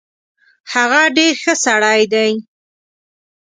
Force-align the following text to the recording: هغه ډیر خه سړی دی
هغه 0.73 1.01
ډیر 1.17 1.33
خه 1.41 1.53
سړی 1.65 2.01
دی 2.13 2.31